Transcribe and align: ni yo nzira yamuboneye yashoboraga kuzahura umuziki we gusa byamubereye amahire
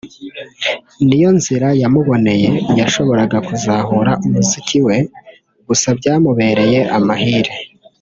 ni 1.07 1.15
yo 1.21 1.29
nzira 1.37 1.67
yamuboneye 1.81 2.49
yashoboraga 2.79 3.37
kuzahura 3.47 4.11
umuziki 4.25 4.77
we 4.87 4.97
gusa 5.67 5.87
byamubereye 5.97 6.79
amahire 6.97 7.51